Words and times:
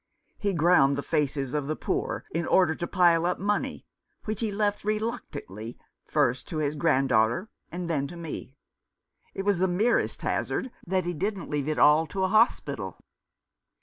He 0.39 0.55
ground 0.55 0.97
the 0.97 1.03
faces 1.03 1.53
of 1.53 1.67
the 1.67 1.75
poor 1.75 2.25
in 2.31 2.47
order 2.47 2.73
to 2.73 2.87
pile 2.87 3.23
up 3.27 3.37
money, 3.37 3.85
which 4.25 4.39
he 4.39 4.51
left 4.51 4.83
reluctantly, 4.83 5.77
first 6.07 6.47
to 6.47 6.57
his 6.57 6.73
grand 6.73 7.09
daughter 7.09 7.49
and 7.71 7.87
then 7.87 8.07
to 8.07 8.17
me. 8.17 8.55
It 9.35 9.43
was 9.45 9.59
the 9.59 9.67
merest 9.67 10.23
hazard 10.23 10.71
that 10.87 11.05
he 11.05 11.13
didn't 11.13 11.51
leave 11.51 11.67
it 11.67 11.77
all 11.77 12.07
to 12.07 12.23
a 12.23 12.29
hospital." 12.29 12.97